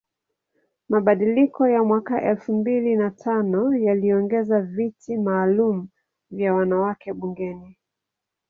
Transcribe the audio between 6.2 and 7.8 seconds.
vya wanawake bungeni